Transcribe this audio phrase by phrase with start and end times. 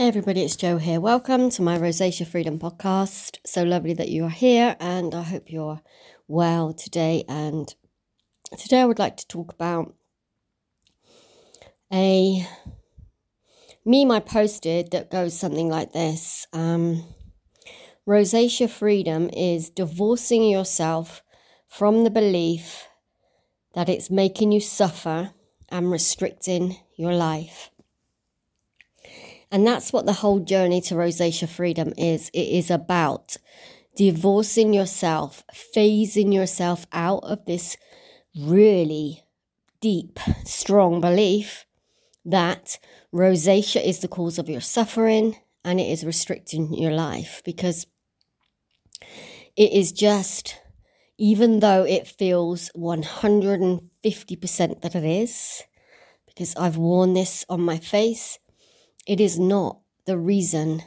[0.00, 0.98] Hey everybody, it's Joe here.
[0.98, 3.36] Welcome to my Rosacea Freedom podcast.
[3.44, 5.82] So lovely that you are here, and I hope you're
[6.26, 7.24] well today.
[7.28, 7.68] And
[8.56, 9.94] today I would like to talk about
[11.92, 12.46] a
[13.84, 17.04] meme I posted that goes something like this um,
[18.08, 21.22] Rosacea Freedom is divorcing yourself
[21.68, 22.88] from the belief
[23.74, 25.34] that it's making you suffer
[25.68, 27.70] and restricting your life.
[29.50, 32.30] And that's what the whole journey to rosacea freedom is.
[32.32, 33.36] It is about
[33.96, 37.76] divorcing yourself, phasing yourself out of this
[38.36, 39.24] really
[39.80, 41.66] deep, strong belief
[42.24, 42.78] that
[43.12, 47.86] rosacea is the cause of your suffering and it is restricting your life because
[49.56, 50.60] it is just,
[51.18, 55.64] even though it feels 150% that it is,
[56.26, 58.38] because I've worn this on my face
[59.10, 60.84] it is not the reason.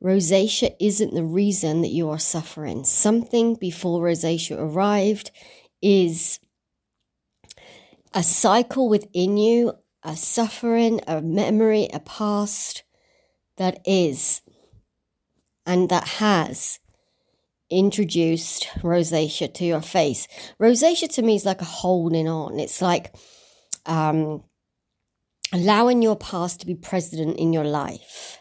[0.00, 2.84] Rosacea isn't the reason that you are suffering.
[2.84, 5.32] Something before rosacea arrived
[5.82, 6.38] is
[8.14, 9.72] a cycle within you,
[10.04, 12.84] a suffering, a memory, a past
[13.56, 14.42] that is
[15.66, 16.78] and that has
[17.70, 20.28] introduced rosacea to your face.
[20.60, 22.60] Rosacea to me is like a holding on.
[22.60, 23.12] It's like
[23.84, 24.44] um,
[25.52, 28.38] allowing your past to be present in your life.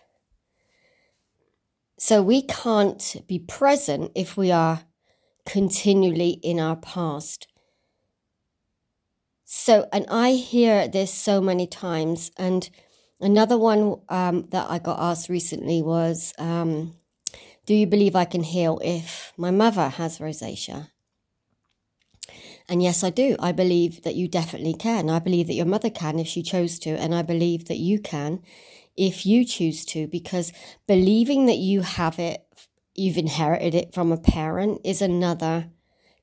[1.97, 4.83] So we can't be present if we are
[5.45, 7.47] continually in our past.
[9.43, 12.31] So, and I hear this so many times.
[12.37, 12.69] And
[13.19, 16.95] another one um, that I got asked recently was um,
[17.65, 20.89] Do you believe I can heal if my mother has rosacea?
[22.69, 23.35] And yes, I do.
[23.39, 25.09] I believe that you definitely can.
[25.09, 26.91] I believe that your mother can if she chose to.
[26.91, 28.41] And I believe that you can
[28.95, 30.51] if you choose to, because
[30.85, 32.45] believing that you have it,
[32.93, 35.69] you've inherited it from a parent, is another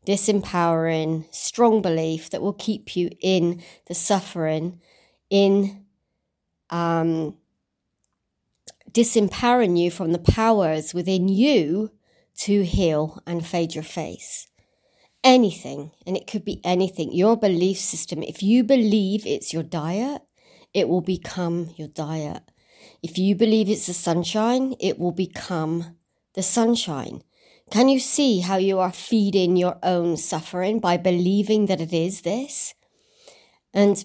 [0.07, 4.79] disempowering, strong belief that will keep you in the suffering,
[5.31, 5.87] in
[6.69, 7.35] um,
[8.93, 11.91] disempowering you from the powers within you
[12.37, 14.49] to heal and fade your face
[15.27, 20.23] anything, and it could be anything, your belief system, if you believe it's your diet,
[20.73, 22.45] it will become your diet.
[23.03, 25.97] If you believe it's the sunshine, it will become
[26.35, 27.23] the sunshine.
[27.73, 32.21] Can you see how you are feeding your own suffering by believing that it is
[32.21, 32.75] this?
[33.75, 34.05] And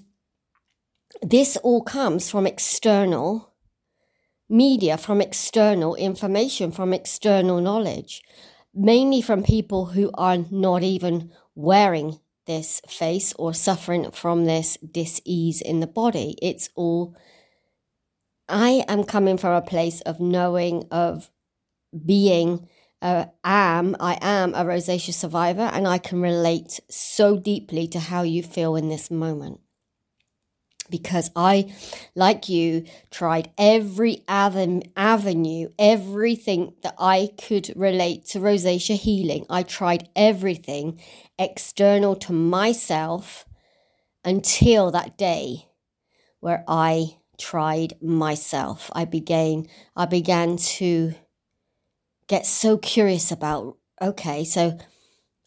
[1.22, 3.54] this all comes from external
[4.50, 8.24] media, from external information, from external knowledge
[8.74, 15.62] mainly from people who are not even wearing this face or suffering from this dis-ease
[15.62, 16.38] in the body.
[16.42, 17.16] It's all
[18.50, 21.30] I am coming from a place of knowing of
[22.06, 22.68] being
[23.02, 28.22] uh, am I am a rosacea survivor and I can relate so deeply to how
[28.24, 29.60] you feel in this moment
[30.92, 31.74] because I,
[32.14, 39.46] like you, tried every avenue, everything that I could relate to rosacea healing.
[39.50, 41.00] I tried everything
[41.40, 43.46] external to myself
[44.24, 45.68] until that day
[46.40, 48.92] where I tried myself.
[48.94, 51.14] I began I began to
[52.28, 54.78] get so curious about okay, so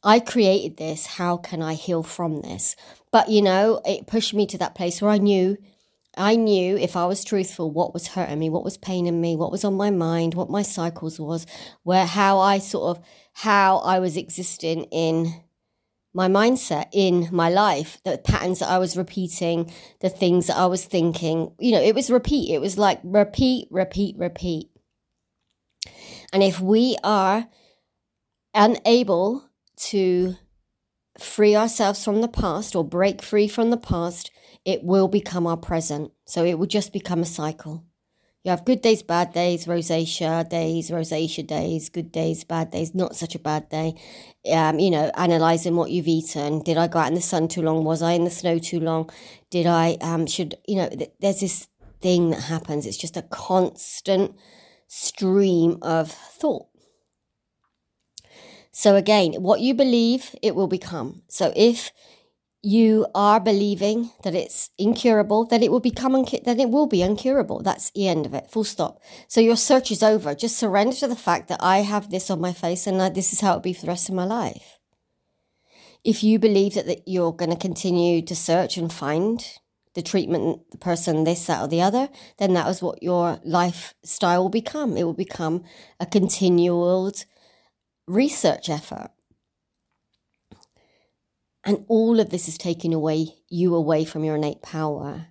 [0.05, 1.07] I created this.
[1.07, 2.77] How can I heal from this?
[3.11, 5.57] But, you know, it pushed me to that place where I knew,
[6.17, 9.51] I knew if I was truthful, what was hurting me, what was paining me, what
[9.51, 11.47] was on my mind, what my cycles was,
[11.83, 15.43] where, how I sort of, how I was existing in
[16.13, 20.67] my mindset in my life, the patterns that I was repeating, the things that I
[20.67, 21.53] was thinking.
[21.59, 22.55] You know, it was repeat.
[22.55, 24.71] It was like repeat, repeat, repeat.
[26.33, 27.49] And if we are
[28.55, 29.44] unable
[29.77, 30.37] to
[31.19, 34.31] free ourselves from the past or break free from the past,
[34.65, 36.13] it will become our present.
[36.25, 37.85] So it will just become a cycle.
[38.45, 43.17] You have good days, bad days, rosacea days, rosacea days, good days, bad days, not
[43.17, 43.95] such a bad day.
[44.53, 46.61] Um, you know, analyzing what you've eaten.
[46.61, 47.85] Did I go out in the sun too long?
[47.85, 49.09] Was I in the snow too long?
[49.49, 51.69] Did I, um, should, you know, th- there's this
[52.03, 52.85] thing that happens.
[52.85, 54.37] It's just a constant
[54.89, 56.67] stream of thought.
[58.77, 61.23] So again, what you believe, it will become.
[61.29, 61.93] So if
[62.61, 66.99] you are believing that it's incurable, then it will become uncu- then it will be
[66.99, 67.63] uncurable.
[67.63, 68.51] That's the end of it.
[68.51, 69.01] Full stop.
[69.29, 70.35] So your search is over.
[70.35, 73.41] Just surrender to the fact that I have this on my face and this is
[73.41, 74.81] how it'll be for the rest of my life.
[76.03, 79.47] If you believe that, that you're going to continue to search and find,
[79.95, 84.43] the treatment, the person, this, that, or the other, then that is what your lifestyle
[84.43, 84.97] will become.
[84.97, 85.63] It will become
[86.01, 87.13] a continual
[88.07, 89.11] research effort.
[91.65, 95.29] And all of this is taking away you away from your innate power.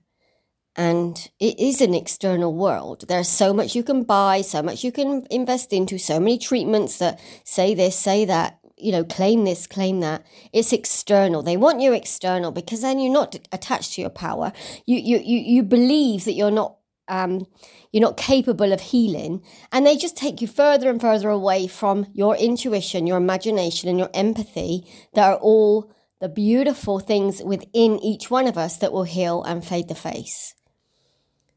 [0.76, 3.06] And it is an external world.
[3.08, 6.98] There's so much you can buy, so much you can invest into, so many treatments
[6.98, 10.26] that say this, say that, you know, claim this, claim that.
[10.52, 11.44] It's external.
[11.44, 14.52] They want you external because then you're not attached to your power.
[14.88, 16.78] You you you, you believe that you're not
[17.08, 17.46] um,
[17.92, 19.42] you're not capable of healing,
[19.72, 24.00] and they just take you further and further away from your intuition, your imagination, and
[24.00, 29.04] your empathy that are all the beautiful things within each one of us that will
[29.04, 30.56] heal and fade the face.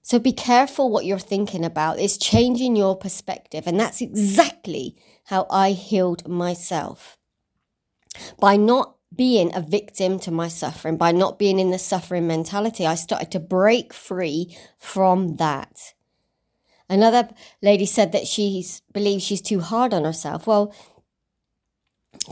[0.02, 1.98] So be careful what you're thinking about.
[1.98, 3.66] It's changing your perspective.
[3.66, 4.94] And that's exactly
[5.24, 7.18] how I healed myself.
[8.38, 12.86] By not being a victim to my suffering, by not being in the suffering mentality,
[12.86, 15.94] I started to break free from that.
[16.88, 17.28] Another
[17.62, 20.46] lady said that she believes she's too hard on herself.
[20.46, 20.74] Well,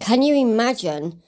[0.01, 1.23] can you imagine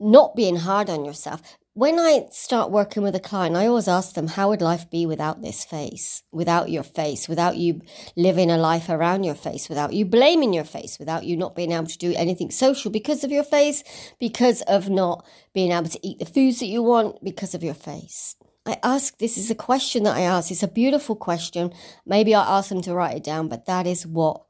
[0.00, 1.58] not being hard on yourself.
[1.76, 5.06] When I start working with a client, I always ask them, how would life be
[5.06, 7.80] without this face, without your face, without you
[8.14, 11.72] living a life around your face, without you blaming your face, without you not being
[11.72, 13.82] able to do anything social because of your face,
[14.20, 17.74] because of not being able to eat the foods that you want because of your
[17.74, 18.36] face.
[18.64, 20.52] I ask, this is a question that I ask.
[20.52, 21.72] It's a beautiful question.
[22.06, 24.44] Maybe I ask them to write it down, but that is what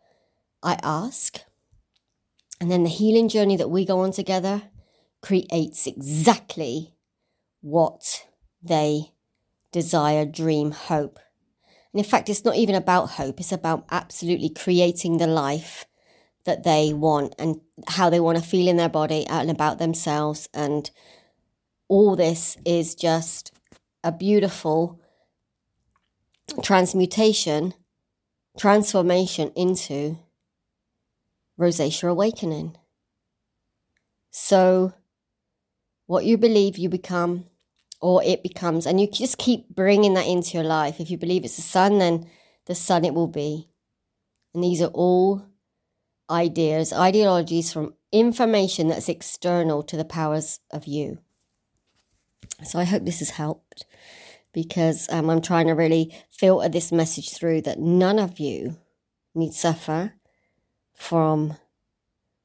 [0.62, 1.40] I ask.
[2.60, 4.64] And then the healing journey that we go on together
[5.22, 6.93] creates exactly
[7.64, 8.26] what
[8.62, 9.10] they
[9.72, 11.18] desire, dream, hope.
[11.94, 15.86] And in fact, it's not even about hope, it's about absolutely creating the life
[16.44, 20.46] that they want and how they want to feel in their body and about themselves.
[20.52, 20.90] And
[21.88, 23.50] all this is just
[24.02, 25.00] a beautiful
[26.62, 27.72] transmutation,
[28.58, 30.18] transformation into
[31.58, 32.76] rosacea awakening.
[34.30, 34.92] So,
[36.06, 37.46] what you believe, you become,
[38.04, 38.84] or it becomes.
[38.84, 41.00] And you just keep bringing that into your life.
[41.00, 42.28] If you believe it's the sun, then
[42.66, 43.70] the sun it will be.
[44.52, 45.46] And these are all
[46.28, 51.16] ideas, ideologies from information that's external to the powers of you.
[52.62, 53.86] So I hope this has helped
[54.52, 58.76] because um, I'm trying to really filter this message through that none of you
[59.34, 60.12] need suffer
[60.92, 61.56] from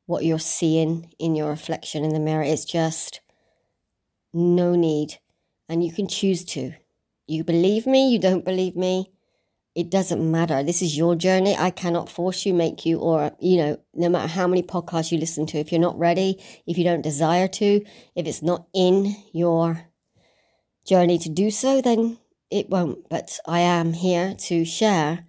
[0.06, 2.44] what you're seeing in your reflection in the mirror.
[2.44, 3.19] It's just
[4.31, 5.19] no need.
[5.69, 6.74] And you can choose to.
[7.27, 9.12] You believe me, you don't believe me.
[9.75, 10.63] It doesn't matter.
[10.63, 11.56] This is your journey.
[11.56, 15.19] I cannot force you, make you, or, you know, no matter how many podcasts you
[15.19, 17.86] listen to, if you're not ready, if you don't desire to,
[18.16, 19.86] if it's not in your
[20.86, 22.18] journey to do so, then
[22.50, 23.07] it won't.
[23.10, 25.25] But I am here to share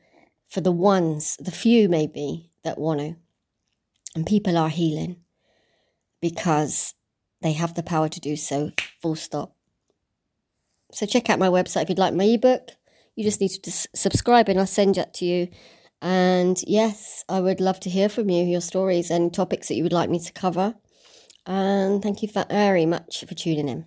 [0.49, 3.17] for the ones, the few maybe, that want to.
[4.17, 5.17] And people are healing
[6.21, 6.95] because
[7.43, 9.55] they have the power to do so, full stop.
[10.93, 12.71] So check out my website if you'd like my ebook.
[13.17, 15.49] You just need to subscribe and I'll send that to you.
[16.03, 19.83] And yes, I would love to hear from you, your stories and topics that you
[19.83, 20.75] would like me to cover.
[21.47, 23.87] And thank you very much for tuning in.